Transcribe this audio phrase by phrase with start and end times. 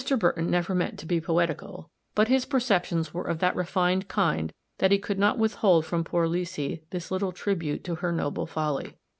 [0.17, 4.89] Burton never meant to be poetical, but his perceptions were of that refined kind that
[4.89, 8.95] he could not withhold from poor Leesy this little tribute to her noble folly.